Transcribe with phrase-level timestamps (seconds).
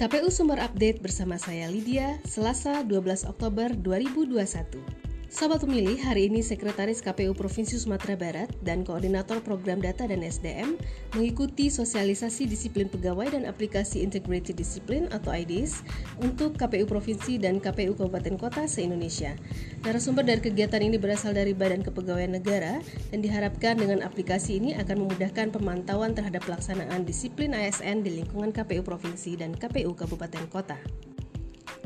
[0.00, 4.99] KPU Sumber Update bersama saya Lydia, Selasa 12 Oktober 2021.
[5.30, 10.74] Sobat pemilih, hari ini Sekretaris KPU Provinsi Sumatera Barat dan Koordinator Program Data dan SDM
[11.14, 15.86] mengikuti sosialisasi disiplin pegawai dan aplikasi Integrated Discipline atau IDIS
[16.18, 19.38] untuk KPU Provinsi dan KPU Kabupaten Kota se-Indonesia.
[19.86, 22.82] Narasumber dari kegiatan ini berasal dari Badan Kepegawaian Negara
[23.14, 28.82] dan diharapkan dengan aplikasi ini akan memudahkan pemantauan terhadap pelaksanaan disiplin ASN di lingkungan KPU
[28.82, 31.09] Provinsi dan KPU Kabupaten Kota.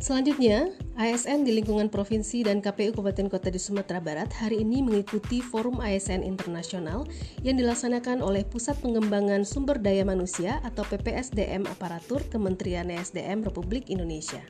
[0.05, 0.69] Selanjutnya,
[1.01, 5.81] ASN di lingkungan provinsi dan KPU Kabupaten Kota di Sumatera Barat hari ini mengikuti Forum
[5.81, 7.09] ASN Internasional
[7.41, 14.45] yang dilaksanakan oleh Pusat Pengembangan Sumber Daya Manusia atau PPSDM Aparatur Kementerian ESDM Republik Indonesia.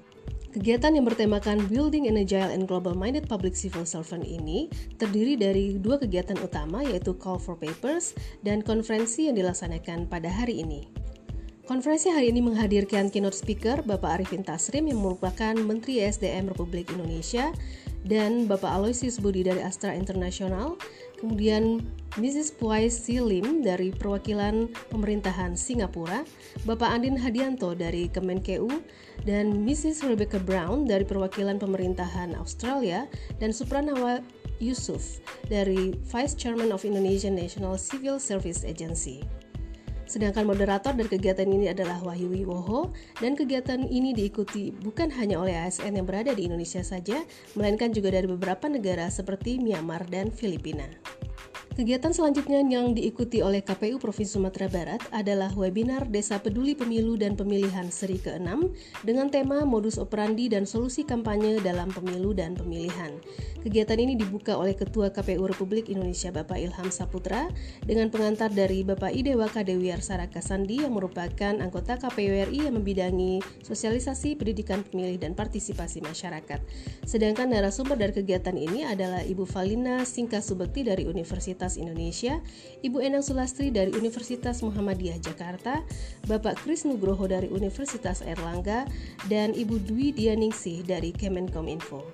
[0.50, 4.66] Kegiatan yang bertemakan Building an Agile and Global Minded Public Civil Servant ini
[4.98, 10.66] terdiri dari dua kegiatan utama yaitu Call for Papers dan konferensi yang dilaksanakan pada hari
[10.66, 11.03] ini.
[11.64, 17.56] Konferensi hari ini menghadirkan keynote speaker Bapak Arifin Tasrim yang merupakan Menteri SDM Republik Indonesia
[18.04, 20.76] dan Bapak Aloysius Budi dari Astra International,
[21.16, 21.80] kemudian
[22.20, 22.52] Mrs.
[22.60, 26.28] Puai Silim dari perwakilan pemerintahan Singapura,
[26.68, 28.68] Bapak Andin Hadianto dari Kemenkeu,
[29.24, 30.04] dan Mrs.
[30.04, 33.08] Rebecca Brown dari perwakilan pemerintahan Australia,
[33.40, 34.20] dan Supranawa
[34.60, 39.24] Yusuf dari Vice Chairman of Indonesian National Civil Service Agency.
[40.04, 45.56] Sedangkan moderator dari kegiatan ini adalah Wahyu Wiwoho dan kegiatan ini diikuti bukan hanya oleh
[45.56, 47.24] ASN yang berada di Indonesia saja,
[47.56, 50.86] melainkan juga dari beberapa negara seperti Myanmar dan Filipina.
[51.74, 57.34] Kegiatan selanjutnya yang diikuti oleh KPU Provinsi Sumatera Barat adalah webinar Desa Peduli Pemilu dan
[57.34, 58.46] Pemilihan seri ke-6
[59.02, 63.18] dengan tema modus operandi dan solusi kampanye dalam pemilu dan pemilihan.
[63.66, 67.50] Kegiatan ini dibuka oleh Ketua KPU Republik Indonesia Bapak Ilham Saputra
[67.82, 73.42] dengan pengantar dari Bapak Idewa Kadewi Arsara Kasandi yang merupakan anggota KPU RI yang membidangi
[73.66, 76.62] sosialisasi pendidikan pemilih dan partisipasi masyarakat.
[77.02, 82.34] Sedangkan narasumber dari kegiatan ini adalah Ibu Valina Singka Subekti dari Universitas Universitas Indonesia,
[82.84, 85.80] Ibu Enang Sulastri dari Universitas Muhammadiyah Jakarta,
[86.28, 88.84] Bapak Kris Nugroho dari Universitas Erlangga,
[89.32, 92.04] dan Ibu Dwi Dianingsih dari Kemenkominfo.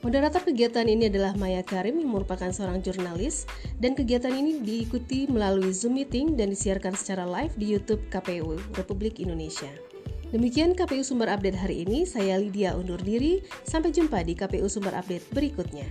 [0.00, 3.44] Moderator kegiatan ini adalah Maya Karim yang merupakan seorang jurnalis
[3.82, 9.18] dan kegiatan ini diikuti melalui Zoom meeting dan disiarkan secara live di YouTube KPU Republik
[9.20, 9.68] Indonesia.
[10.30, 14.94] Demikian KPU Sumber Update hari ini, saya Lydia undur diri, sampai jumpa di KPU Sumber
[14.94, 15.88] Update berikutnya.